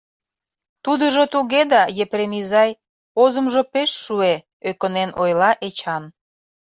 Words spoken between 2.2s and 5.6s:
изай, озымжо пеш шуэ,— ӧкынен ойла